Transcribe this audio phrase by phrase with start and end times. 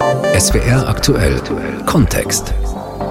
[0.00, 1.40] SWR aktuell
[1.86, 2.52] Kontext.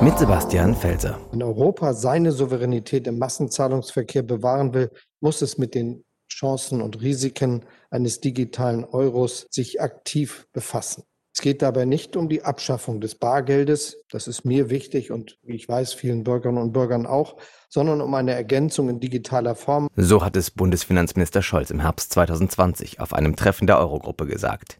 [0.01, 1.17] Mit Sebastian Felser.
[1.31, 4.91] Wenn Europa seine Souveränität im Massenzahlungsverkehr bewahren will,
[5.21, 11.03] muss es mit den Chancen und Risiken eines digitalen Euros sich aktiv befassen.
[11.33, 15.55] Es geht dabei nicht um die Abschaffung des Bargeldes, das ist mir wichtig und wie
[15.55, 17.37] ich weiß, vielen Bürgerinnen und Bürgern auch,
[17.69, 19.87] sondern um eine Ergänzung in digitaler Form.
[19.95, 24.79] So hat es Bundesfinanzminister Scholz im Herbst 2020 auf einem Treffen der Eurogruppe gesagt.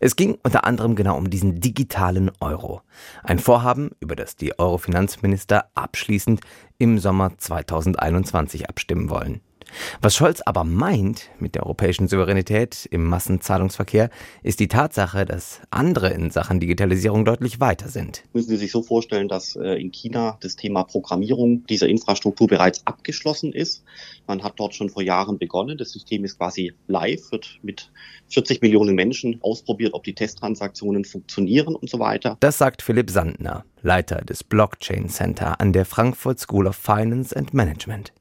[0.00, 2.82] Es ging unter anderem genau um diesen digitalen Euro.
[3.22, 6.40] Ein Vorhaben, über das die Euro-Finanzminister abschließend
[6.78, 9.40] im Sommer 2021 abstimmen wollen.
[10.00, 14.10] Was Scholz aber meint mit der europäischen Souveränität im Massenzahlungsverkehr,
[14.42, 18.24] ist die Tatsache, dass andere in Sachen Digitalisierung deutlich weiter sind.
[18.32, 22.86] Müssen Sie sich so vorstellen, dass äh, in China das Thema Programmierung dieser Infrastruktur bereits
[22.86, 23.84] abgeschlossen ist.
[24.26, 25.78] Man hat dort schon vor Jahren begonnen.
[25.78, 27.90] Das System ist quasi live, wird mit
[28.28, 32.36] 40 Millionen Menschen ausprobiert, ob die Testtransaktionen funktionieren und so weiter.
[32.40, 37.54] Das sagt Philipp Sandner, Leiter des Blockchain Center an der Frankfurt School of Finance and
[37.54, 38.12] Management.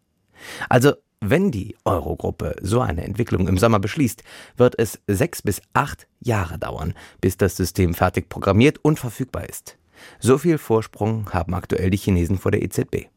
[0.69, 4.23] Also wenn die Eurogruppe so eine Entwicklung im Sommer beschließt,
[4.55, 9.77] wird es sechs bis acht Jahre dauern, bis das System fertig programmiert und verfügbar ist.
[10.19, 13.07] So viel Vorsprung haben aktuell die Chinesen vor der EZB.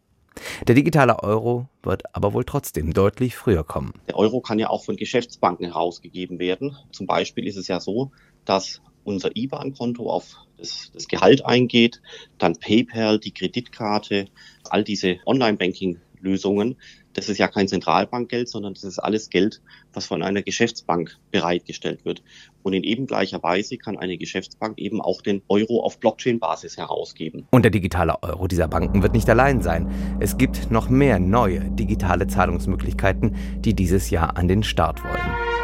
[0.67, 3.93] Der digitale Euro wird aber wohl trotzdem deutlich früher kommen.
[4.09, 6.77] Der Euro kann ja auch von Geschäftsbanken herausgegeben werden.
[6.93, 8.13] Zum Beispiel ist es ja so,
[8.45, 12.01] dass unser IBAN-Konto auf das, das, Gehalt eingeht,
[12.39, 14.27] dann PayPal, die Kreditkarte,
[14.69, 16.77] all diese Online-Banking-Lösungen
[17.15, 19.61] das ist ja kein Zentralbankgeld, sondern das ist alles Geld,
[19.93, 22.23] was von einer Geschäftsbank bereitgestellt wird.
[22.63, 27.47] Und in eben gleicher Weise kann eine Geschäftsbank eben auch den Euro auf Blockchain-Basis herausgeben.
[27.51, 30.19] Und der digitale Euro dieser Banken wird nicht allein sein.
[30.21, 35.61] Es gibt noch mehr neue digitale Zahlungsmöglichkeiten, die dieses Jahr an den Start wollen.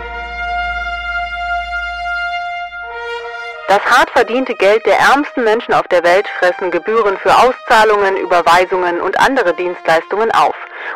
[3.69, 9.01] Das hart verdiente Geld der ärmsten Menschen auf der Welt fressen Gebühren für Auszahlungen, Überweisungen
[9.01, 10.55] und andere Dienstleistungen auf.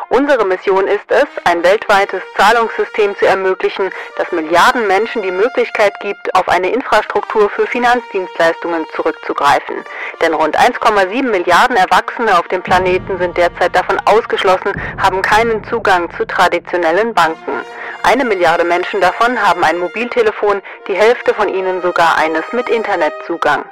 [0.09, 6.35] Unsere Mission ist es, ein weltweites Zahlungssystem zu ermöglichen, das Milliarden Menschen die Möglichkeit gibt,
[6.35, 9.75] auf eine Infrastruktur für Finanzdienstleistungen zurückzugreifen.
[10.21, 16.09] Denn rund 1,7 Milliarden Erwachsene auf dem Planeten sind derzeit davon ausgeschlossen, haben keinen Zugang
[16.17, 17.61] zu traditionellen Banken.
[18.03, 23.65] Eine Milliarde Menschen davon haben ein Mobiltelefon, die Hälfte von ihnen sogar eines mit Internetzugang.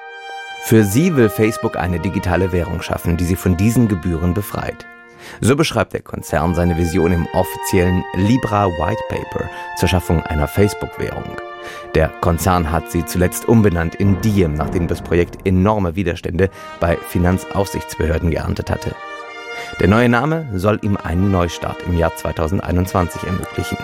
[0.62, 4.86] Für sie will Facebook eine digitale Währung schaffen, die sie von diesen Gebühren befreit.
[5.41, 11.38] So beschreibt der Konzern seine Vision im offiziellen Libra White Paper zur Schaffung einer Facebook-Währung.
[11.96, 16.50] Der Konzern hat sie zuletzt umbenannt in Diem, nachdem das Projekt enorme Widerstände
[16.80, 18.96] bei Finanzaufsichtsbehörden geerntet hatte.
[19.80, 23.78] Der neue Name soll ihm einen Neustart im Jahr 2021 ermöglichen.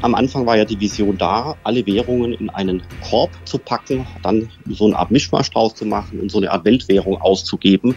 [0.00, 4.48] Am Anfang war ja die Vision da, alle Währungen in einen Korb zu packen, dann
[4.68, 7.96] so eine Art Mischmasch draus zu machen und so eine Art Weltwährung auszugeben.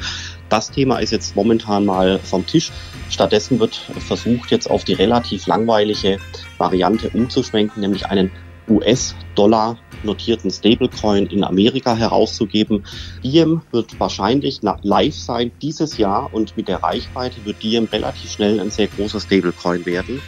[0.50, 2.72] Das Thema ist jetzt momentan mal vom Tisch.
[3.12, 6.18] Stattdessen wird versucht, jetzt auf die relativ langweilige
[6.58, 8.32] Variante umzuschwenken, nämlich einen
[8.68, 12.84] US-Dollar notierten Stablecoin in Amerika herauszugeben.
[13.24, 18.60] Diem wird wahrscheinlich live sein dieses Jahr und mit der Reichweite wird Diem relativ schnell
[18.60, 20.20] ein sehr großer Stablecoin werden.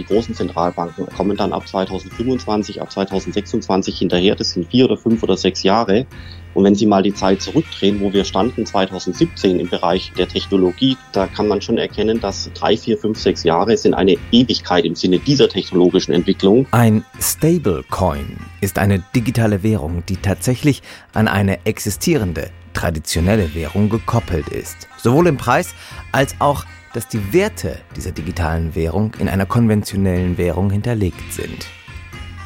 [0.00, 4.34] Die großen Zentralbanken kommen dann ab 2025, ab 2026 hinterher.
[4.34, 6.06] Das sind vier oder fünf oder sechs Jahre.
[6.54, 10.96] Und wenn Sie mal die Zeit zurückdrehen, wo wir standen 2017 im Bereich der Technologie,
[11.12, 14.94] da kann man schon erkennen, dass drei, vier, fünf, sechs Jahre sind eine Ewigkeit im
[14.94, 16.66] Sinne dieser technologischen Entwicklung.
[16.70, 20.80] Ein Stablecoin ist eine digitale Währung, die tatsächlich
[21.12, 24.88] an eine existierende traditionelle Währung gekoppelt ist.
[24.96, 25.74] Sowohl im Preis
[26.12, 31.66] als auch dass die Werte dieser digitalen Währung in einer konventionellen Währung hinterlegt sind.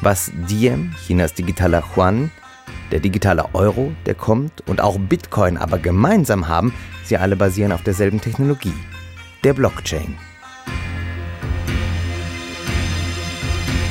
[0.01, 2.31] Was Diem, Chinas digitaler Yuan,
[2.91, 7.81] der digitale Euro, der kommt, und auch Bitcoin aber gemeinsam haben, sie alle basieren auf
[7.81, 8.73] derselben Technologie,
[9.43, 10.15] der Blockchain.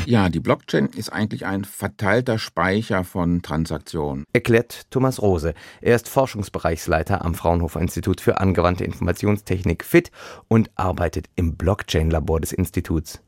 [0.06, 4.24] Ja, die Blockchain ist eigentlich ein verteilter Speicher von Transaktionen.
[4.32, 5.54] Erklärt Thomas Rose.
[5.80, 10.10] Er ist Forschungsbereichsleiter am Fraunhofer Institut für angewandte Informationstechnik FIT
[10.48, 13.23] und arbeitet im Blockchain-Labor des Instituts.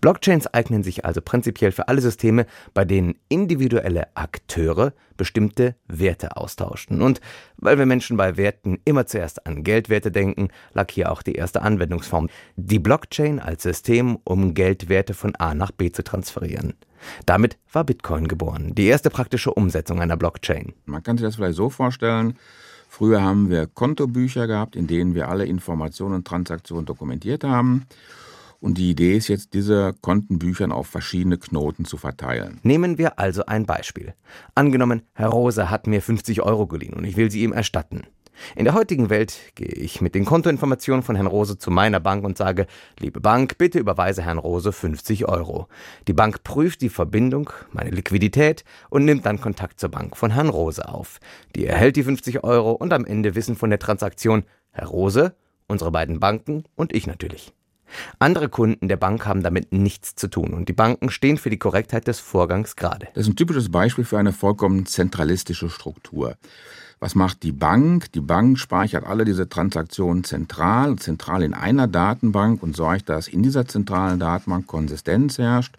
[0.00, 7.02] Blockchains eignen sich also prinzipiell für alle Systeme, bei denen individuelle Akteure bestimmte Werte austauschen.
[7.02, 7.20] Und
[7.56, 11.62] weil wir Menschen bei Werten immer zuerst an Geldwerte denken, lag hier auch die erste
[11.62, 12.28] Anwendungsform.
[12.56, 16.74] Die Blockchain als System, um Geldwerte von A nach B zu transferieren.
[17.24, 20.72] Damit war Bitcoin geboren, die erste praktische Umsetzung einer Blockchain.
[20.86, 22.36] Man kann sich das vielleicht so vorstellen,
[22.88, 27.86] früher haben wir Kontobücher gehabt, in denen wir alle Informationen und Transaktionen dokumentiert haben.
[28.60, 32.60] Und die Idee ist jetzt, diese Kontenbüchern auf verschiedene Knoten zu verteilen.
[32.62, 34.14] Nehmen wir also ein Beispiel.
[34.54, 38.04] Angenommen, Herr Rose hat mir 50 Euro geliehen und ich will sie ihm erstatten.
[38.54, 42.24] In der heutigen Welt gehe ich mit den Kontoinformationen von Herrn Rose zu meiner Bank
[42.24, 42.66] und sage,
[42.98, 45.68] liebe Bank, bitte überweise Herrn Rose 50 Euro.
[46.06, 50.48] Die Bank prüft die Verbindung, meine Liquidität und nimmt dann Kontakt zur Bank von Herrn
[50.48, 51.18] Rose auf.
[51.54, 55.34] Die erhält die 50 Euro und am Ende wissen von der Transaktion Herr Rose,
[55.66, 57.55] unsere beiden Banken und ich natürlich.
[58.18, 61.58] Andere Kunden der Bank haben damit nichts zu tun und die Banken stehen für die
[61.58, 63.08] Korrektheit des Vorgangs gerade.
[63.14, 66.36] Das ist ein typisches Beispiel für eine vollkommen zentralistische Struktur.
[66.98, 68.10] Was macht die Bank?
[68.12, 73.42] Die Bank speichert alle diese Transaktionen zentral, zentral in einer Datenbank und sorgt, dass in
[73.42, 75.74] dieser zentralen Datenbank Konsistenz herrscht.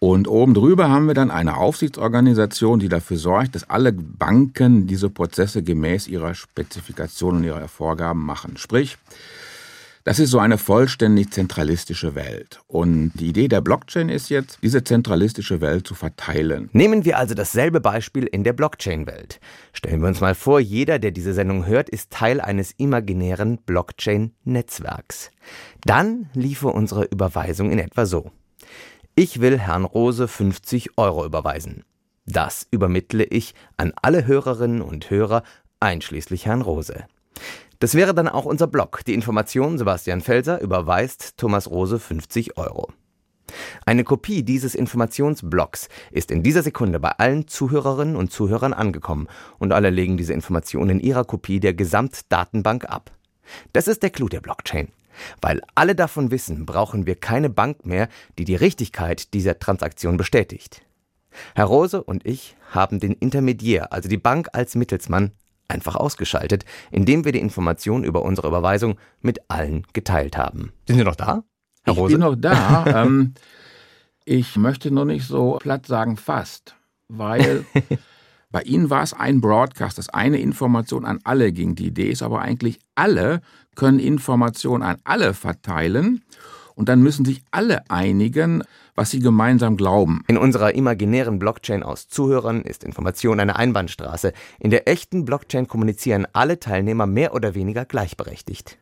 [0.00, 5.10] Und oben drüber haben wir dann eine Aufsichtsorganisation, die dafür sorgt, dass alle Banken diese
[5.10, 8.56] Prozesse gemäß ihrer Spezifikationen und ihrer Vorgaben machen.
[8.56, 8.96] Sprich,
[10.04, 12.60] das ist so eine vollständig zentralistische Welt.
[12.66, 16.70] Und die Idee der Blockchain ist jetzt, diese zentralistische Welt zu verteilen.
[16.72, 19.40] Nehmen wir also dasselbe Beispiel in der Blockchain-Welt.
[19.72, 25.30] Stellen wir uns mal vor, jeder, der diese Sendung hört, ist Teil eines imaginären Blockchain-Netzwerks.
[25.84, 28.30] Dann liefe unsere Überweisung in etwa so.
[29.14, 31.84] Ich will Herrn Rose 50 Euro überweisen.
[32.24, 35.42] Das übermittle ich an alle Hörerinnen und Hörer,
[35.80, 37.04] einschließlich Herrn Rose.
[37.80, 39.02] Das wäre dann auch unser Blog.
[39.06, 42.88] Die Information Sebastian Felser überweist Thomas Rose 50 Euro.
[43.86, 49.28] Eine Kopie dieses Informationsblocks ist in dieser Sekunde bei allen Zuhörerinnen und Zuhörern angekommen
[49.58, 53.12] und alle legen diese Information in ihrer Kopie der Gesamtdatenbank ab.
[53.72, 54.88] Das ist der Clou der Blockchain.
[55.40, 58.08] Weil alle davon wissen, brauchen wir keine Bank mehr,
[58.38, 60.82] die die Richtigkeit dieser Transaktion bestätigt.
[61.54, 65.32] Herr Rose und ich haben den Intermediär, also die Bank als Mittelsmann,
[65.68, 70.72] einfach ausgeschaltet, indem wir die Information über unsere Überweisung mit allen geteilt haben.
[70.86, 71.44] Sind Sie noch da,
[71.84, 72.12] Herr Rose?
[72.12, 72.84] Ich bin noch da.
[73.04, 73.34] ähm,
[74.24, 76.74] ich möchte nur nicht so platt sagen fast,
[77.08, 77.64] weil
[78.50, 81.74] bei Ihnen war es ein Broadcast, dass eine Information an alle ging.
[81.74, 83.40] Die Idee ist aber eigentlich, alle
[83.74, 86.24] können Informationen an alle verteilen
[86.78, 88.62] und dann müssen sich alle einigen,
[88.94, 90.22] was sie gemeinsam glauben.
[90.28, 94.32] In unserer imaginären Blockchain aus Zuhörern ist Information eine Einbahnstraße.
[94.60, 98.78] In der echten Blockchain kommunizieren alle Teilnehmer mehr oder weniger gleichberechtigt.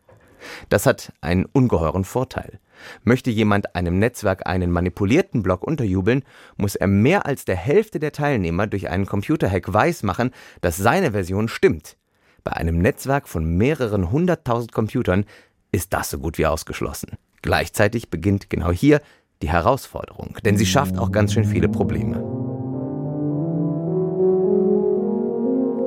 [0.69, 2.61] Das hat einen ungeheuren Vorteil.
[3.03, 6.23] Möchte jemand einem Netzwerk einen manipulierten Block unterjubeln,
[6.59, 11.49] muss er mehr als der Hälfte der Teilnehmer durch einen Computerhack weismachen, dass seine Version
[11.49, 11.97] stimmt.
[12.45, 15.25] Bei einem Netzwerk von mehreren hunderttausend Computern
[15.73, 17.17] ist das so gut wie ausgeschlossen.
[17.47, 19.01] Gleichzeitig beginnt genau hier
[19.41, 22.17] die Herausforderung, denn sie schafft auch ganz schön viele Probleme.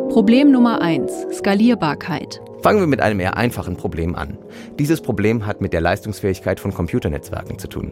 [0.09, 1.27] Problem Nummer 1.
[1.33, 2.41] Skalierbarkeit.
[2.61, 4.37] Fangen wir mit einem eher einfachen Problem an.
[4.79, 7.91] Dieses Problem hat mit der Leistungsfähigkeit von Computernetzwerken zu tun.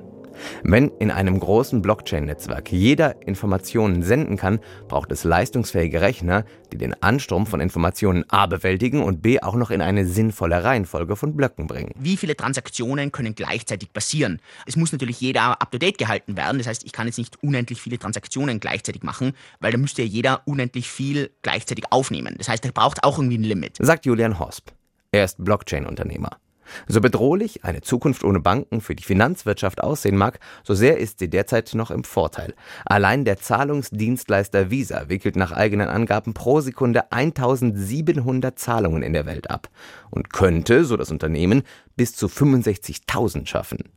[0.64, 7.02] Wenn in einem großen Blockchain-Netzwerk jeder Informationen senden kann, braucht es leistungsfähige Rechner, die den
[7.02, 11.68] Ansturm von Informationen A bewältigen und B auch noch in eine sinnvolle Reihenfolge von Blöcken
[11.68, 11.92] bringen.
[12.00, 14.40] Wie viele Transaktionen können gleichzeitig passieren?
[14.66, 16.58] Es muss natürlich jeder up-to-date gehalten werden.
[16.58, 20.08] Das heißt, ich kann jetzt nicht unendlich viele Transaktionen gleichzeitig machen, weil da müsste ja
[20.08, 22.36] jeder unendlich viel gleichzeitig aufnehmen.
[22.38, 23.78] Das heißt, er braucht auch irgendwie ein Limit.
[23.80, 24.72] Sagt Julian Hosp.
[25.12, 26.38] Er ist Blockchain-Unternehmer.
[26.88, 31.30] So bedrohlich eine Zukunft ohne Banken für die Finanzwirtschaft aussehen mag, so sehr ist sie
[31.30, 32.54] derzeit noch im Vorteil.
[32.86, 39.50] Allein der Zahlungsdienstleister Visa wickelt nach eigenen Angaben pro Sekunde 1700 Zahlungen in der Welt
[39.50, 39.70] ab
[40.10, 41.64] und könnte, so das Unternehmen,
[41.96, 43.90] bis zu 65.000 schaffen.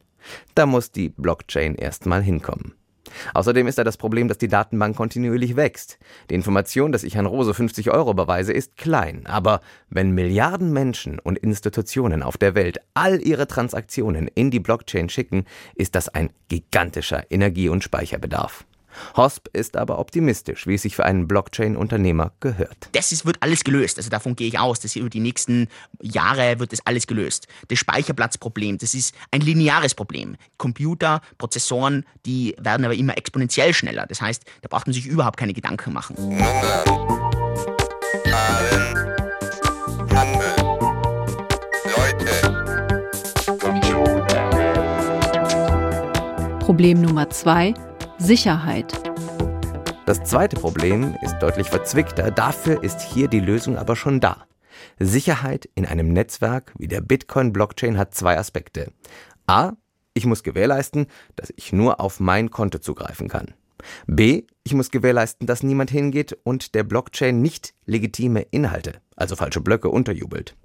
[0.54, 2.74] Da muss die Blockchain erstmal hinkommen.
[3.34, 5.98] Außerdem ist da das Problem, dass die Datenbank kontinuierlich wächst.
[6.30, 9.26] Die Information, dass ich Herrn Rose 50 Euro überweise, ist klein.
[9.26, 15.08] Aber wenn Milliarden Menschen und Institutionen auf der Welt all ihre Transaktionen in die Blockchain
[15.08, 18.64] schicken, ist das ein gigantischer Energie- und Speicherbedarf.
[19.16, 22.88] Hosp ist aber optimistisch, wie es sich für einen Blockchain-Unternehmer gehört.
[22.92, 23.98] Das ist, wird alles gelöst.
[23.98, 25.68] Also davon gehe ich aus, dass über die nächsten
[26.00, 27.46] Jahre wird das alles gelöst.
[27.68, 30.36] Das Speicherplatzproblem, das ist ein lineares Problem.
[30.58, 34.06] Computer, Prozessoren, die werden aber immer exponentiell schneller.
[34.06, 36.16] Das heißt, da braucht man sich überhaupt keine Gedanken machen.
[46.60, 47.74] Problem Nummer zwei
[48.20, 48.92] Sicherheit.
[50.04, 54.44] Das zweite Problem ist deutlich verzwickter, dafür ist hier die Lösung aber schon da.
[54.98, 58.92] Sicherheit in einem Netzwerk wie der Bitcoin-Blockchain hat zwei Aspekte.
[59.46, 59.72] A.
[60.12, 63.54] Ich muss gewährleisten, dass ich nur auf mein Konto zugreifen kann.
[64.06, 64.42] B.
[64.64, 69.88] Ich muss gewährleisten, dass niemand hingeht und der Blockchain nicht legitime Inhalte, also falsche Blöcke,
[69.88, 70.56] unterjubelt.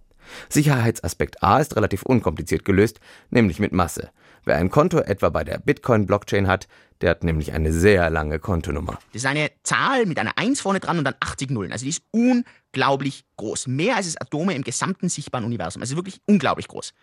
[0.49, 4.09] Sicherheitsaspekt A ist relativ unkompliziert gelöst, nämlich mit Masse.
[4.45, 6.67] Wer ein Konto etwa bei der Bitcoin-Blockchain hat,
[7.01, 8.99] der hat nämlich eine sehr lange Kontonummer.
[9.11, 11.71] Das ist eine Zahl mit einer 1 vorne dran und dann 80 Nullen.
[11.71, 13.67] Also die ist unglaublich groß.
[13.67, 15.81] Mehr als es Atome im gesamten sichtbaren Universum.
[15.81, 16.93] Also wirklich unglaublich groß.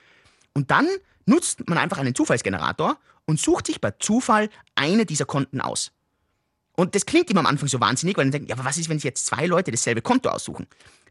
[0.55, 0.89] Und dann
[1.27, 5.93] nutzt man einfach einen Zufallsgenerator und sucht sich bei Zufall eine dieser Konten aus.
[6.77, 8.89] Und das klingt immer am Anfang so wahnsinnig, weil man denkt, ja, aber was ist,
[8.89, 10.67] wenn sich jetzt zwei Leute dasselbe Konto aussuchen?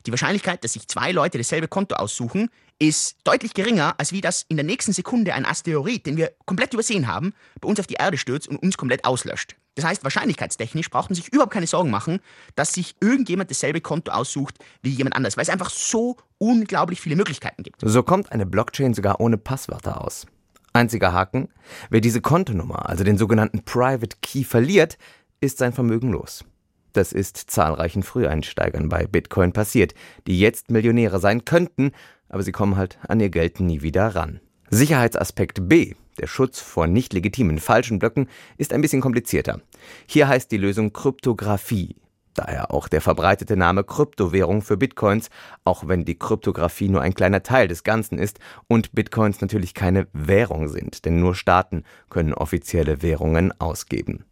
[0.05, 2.49] Die Wahrscheinlichkeit, dass sich zwei Leute dasselbe Konto aussuchen,
[2.79, 6.73] ist deutlich geringer, als wie das in der nächsten Sekunde ein Asteroid, den wir komplett
[6.73, 9.55] übersehen haben, bei uns auf die Erde stürzt und uns komplett auslöscht.
[9.75, 12.19] Das heißt, wahrscheinlichkeitstechnisch braucht man sich überhaupt keine Sorgen machen,
[12.55, 17.15] dass sich irgendjemand dasselbe Konto aussucht wie jemand anders, weil es einfach so unglaublich viele
[17.15, 17.81] Möglichkeiten gibt.
[17.81, 20.25] So kommt eine Blockchain sogar ohne Passwörter aus.
[20.73, 21.49] Einziger Haken,
[21.89, 24.97] wer diese Kontonummer, also den sogenannten Private Key verliert,
[25.41, 26.45] ist sein Vermögen los.
[26.93, 29.93] Das ist zahlreichen Früheinsteigern bei Bitcoin passiert,
[30.27, 31.91] die jetzt Millionäre sein könnten,
[32.29, 34.39] aber sie kommen halt an ihr Geld nie wieder ran.
[34.69, 39.61] Sicherheitsaspekt B, der Schutz vor nicht legitimen falschen Blöcken, ist ein bisschen komplizierter.
[40.05, 41.95] Hier heißt die Lösung Kryptographie.
[42.33, 45.29] Daher auch der verbreitete Name Kryptowährung für Bitcoins,
[45.65, 50.07] auch wenn die Kryptographie nur ein kleiner Teil des Ganzen ist und Bitcoins natürlich keine
[50.13, 54.23] Währung sind, denn nur Staaten können offizielle Währungen ausgeben.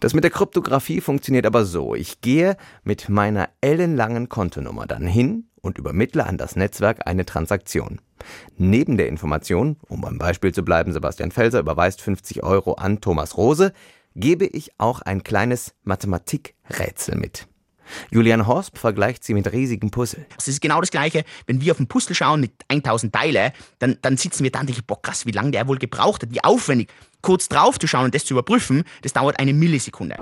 [0.00, 1.94] Das mit der Kryptographie funktioniert aber so.
[1.94, 8.00] Ich gehe mit meiner ellenlangen Kontonummer dann hin und übermittle an das Netzwerk eine Transaktion.
[8.56, 13.36] Neben der Information, um beim Beispiel zu bleiben, Sebastian Felser überweist 50 Euro an Thomas
[13.36, 13.72] Rose,
[14.16, 17.46] gebe ich auch ein kleines Mathematikrätsel mit.
[18.10, 20.24] Julian Horsp vergleicht sie mit riesigen Puzzle.
[20.38, 23.98] Es ist genau das Gleiche, wenn wir auf ein Puzzle schauen mit 1000 Teile, dann,
[24.02, 26.42] dann sitzen wir da und denken, boah krass, wie lange der wohl gebraucht hat, wie
[26.42, 26.88] aufwendig.
[27.22, 30.16] Kurz drauf zu schauen und das zu überprüfen, das dauert eine Millisekunde.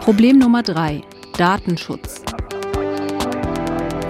[0.00, 1.02] Problem Nummer 3.
[1.38, 2.22] Datenschutz.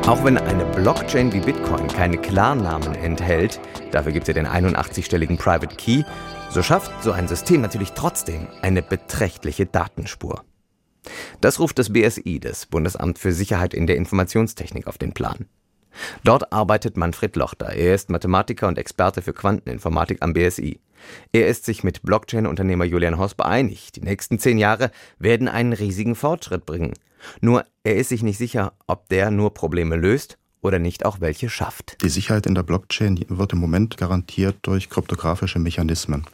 [0.06, 3.60] Auch wenn eine Blockchain wie Bitcoin keine Klarnamen enthält,
[3.90, 6.02] dafür gibt es ja den 81-stelligen Private Key,
[6.50, 10.44] so schafft so ein System natürlich trotzdem eine beträchtliche Datenspur.
[11.40, 15.46] Das ruft das BSI, das Bundesamt für Sicherheit in der Informationstechnik, auf den Plan.
[16.24, 17.66] Dort arbeitet Manfred Lochter.
[17.66, 20.80] Er ist Mathematiker und Experte für Quanteninformatik am BSI.
[21.32, 23.92] Er ist sich mit Blockchain-Unternehmer Julian Hosp einig.
[23.92, 26.94] Die nächsten zehn Jahre werden einen riesigen Fortschritt bringen.
[27.40, 31.48] Nur er ist sich nicht sicher, ob der nur Probleme löst oder nicht auch welche
[31.50, 32.02] schafft.
[32.02, 36.24] Die Sicherheit in der Blockchain wird im Moment garantiert durch kryptografische Mechanismen.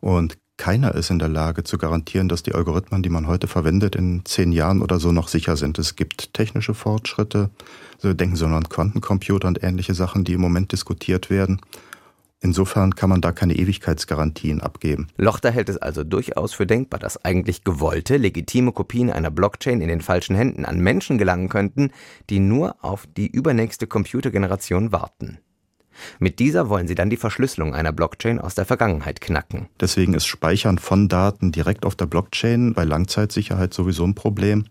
[0.00, 3.96] Und keiner ist in der Lage zu garantieren, dass die Algorithmen, die man heute verwendet,
[3.96, 5.78] in zehn Jahren oder so noch sicher sind.
[5.78, 7.50] Es gibt technische Fortschritte,
[7.98, 11.60] so denken Sie nur an Quantencomputer und ähnliche Sachen, die im Moment diskutiert werden.
[12.40, 15.08] Insofern kann man da keine Ewigkeitsgarantien abgeben.
[15.16, 19.88] Lochter hält es also durchaus für denkbar, dass eigentlich gewollte, legitime Kopien einer Blockchain in
[19.88, 21.90] den falschen Händen an Menschen gelangen könnten,
[22.28, 25.38] die nur auf die übernächste Computergeneration warten.
[26.18, 29.68] Mit dieser wollen sie dann die Verschlüsselung einer Blockchain aus der Vergangenheit knacken.
[29.80, 34.66] Deswegen ist Speichern von Daten direkt auf der Blockchain bei Langzeitsicherheit sowieso ein Problem.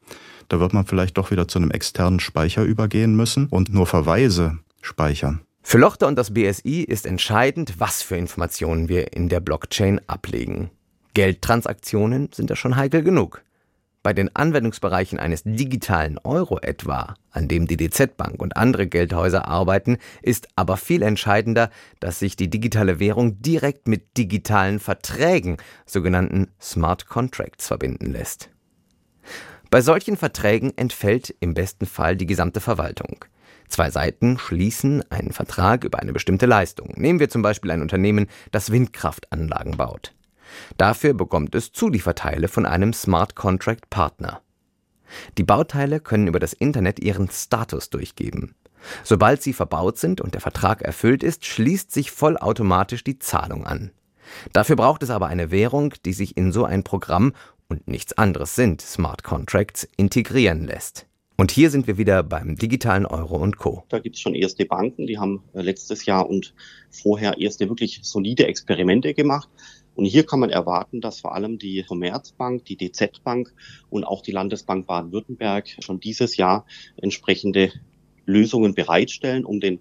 [0.50, 4.60] Da wird man vielleicht doch wieder zu einem externen Speicher übergehen müssen und nur Verweise
[4.82, 5.42] speichern.
[5.62, 10.70] Für Lochter und das BSI ist entscheidend, was für Informationen wir in der Blockchain ablegen.
[11.14, 13.42] Geldtransaktionen sind da schon heikel genug.
[14.04, 19.48] Bei den Anwendungsbereichen eines digitalen Euro etwa, an dem die DZ Bank und andere Geldhäuser
[19.48, 21.70] arbeiten, ist aber viel entscheidender,
[22.02, 25.56] dass sich die digitale Währung direkt mit digitalen Verträgen,
[25.86, 28.50] sogenannten Smart Contracts, verbinden lässt.
[29.70, 33.24] Bei solchen Verträgen entfällt im besten Fall die gesamte Verwaltung.
[33.70, 36.94] Zwei Seiten schließen einen Vertrag über eine bestimmte Leistung.
[36.98, 40.14] Nehmen wir zum Beispiel ein Unternehmen, das Windkraftanlagen baut.
[40.78, 44.42] Dafür bekommt es Zulieferteile von einem Smart Contract Partner.
[45.38, 48.56] Die Bauteile können über das Internet ihren Status durchgeben.
[49.04, 53.92] Sobald sie verbaut sind und der Vertrag erfüllt ist, schließt sich vollautomatisch die Zahlung an.
[54.52, 57.34] Dafür braucht es aber eine Währung, die sich in so ein Programm
[57.70, 61.08] und nichts anderes sind Smart Contracts integrieren lässt.
[61.36, 63.84] Und hier sind wir wieder beim digitalen Euro und Co.
[63.90, 66.54] Da gibt es schon erste Banken, die haben äh, letztes Jahr und
[66.92, 69.50] vorher erste wirklich solide Experimente gemacht.
[69.96, 73.54] Und hier kann man erwarten, dass vor allem die Commerzbank, die DZ Bank
[73.90, 76.66] und auch die Landesbank Baden-Württemberg schon dieses Jahr
[76.98, 77.72] entsprechende
[78.26, 79.80] Lösungen bereitstellen, um den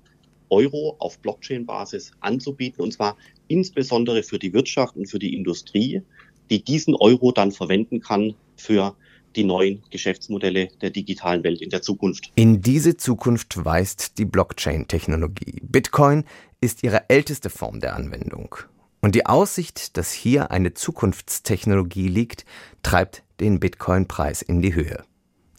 [0.51, 3.17] Euro auf Blockchain-Basis anzubieten, und zwar
[3.49, 6.03] insbesondere für die Wirtschaft und für die Industrie,
[6.51, 8.95] die diesen Euro dann verwenden kann für
[9.35, 12.31] die neuen Geschäftsmodelle der digitalen Welt in der Zukunft.
[12.35, 15.63] In diese Zukunft weist die Blockchain-Technologie.
[15.63, 16.25] Bitcoin
[16.61, 18.57] ist ihre älteste Form der Anwendung.
[19.05, 22.45] Und die Aussicht, dass hier eine Zukunftstechnologie liegt,
[22.85, 25.03] treibt den Bitcoin-Preis in die Höhe.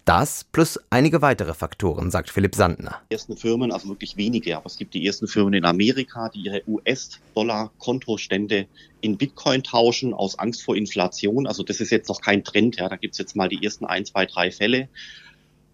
[0.06, 3.02] Das plus einige weitere Faktoren, sagt Philipp Sandner.
[3.10, 6.46] Die ersten Firmen, also wirklich wenige, aber es gibt die ersten Firmen in Amerika, die
[6.46, 8.68] ihre US-Dollar-Kontostände
[9.02, 11.46] in Bitcoin tauschen aus Angst vor Inflation.
[11.46, 12.88] Also das ist jetzt noch kein Trend, ja.
[12.88, 14.88] Da gibt es jetzt mal die ersten ein, zwei, drei Fälle.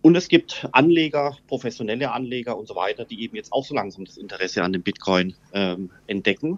[0.02, 4.06] Und es gibt Anleger, professionelle Anleger und so weiter, die eben jetzt auch so langsam
[4.06, 6.58] das Interesse an dem Bitcoin ähm, entdecken.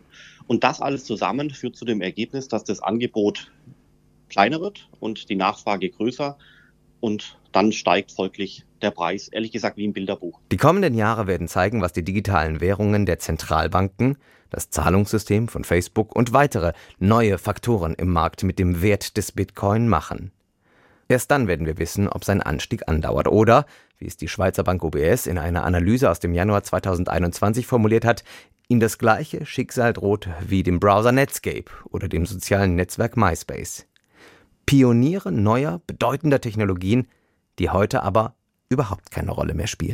[0.51, 3.49] Und das alles zusammen führt zu dem Ergebnis, dass das Angebot
[4.27, 6.37] kleiner wird und die Nachfrage größer
[6.99, 10.41] und dann steigt folglich der Preis, ehrlich gesagt wie im Bilderbuch.
[10.51, 14.17] Die kommenden Jahre werden zeigen, was die digitalen Währungen der Zentralbanken,
[14.49, 19.87] das Zahlungssystem von Facebook und weitere neue Faktoren im Markt mit dem Wert des Bitcoin
[19.87, 20.33] machen.
[21.07, 23.65] Erst dann werden wir wissen, ob sein Anstieg andauert oder,
[23.99, 28.25] wie es die Schweizer Bank UBS in einer Analyse aus dem Januar 2021 formuliert hat,
[28.71, 33.85] ihm das gleiche Schicksal droht wie dem Browser Netscape oder dem sozialen Netzwerk MySpace.
[34.65, 37.07] Pioniere neuer, bedeutender Technologien,
[37.59, 38.35] die heute aber
[38.69, 39.89] überhaupt keine Rolle mehr spielen.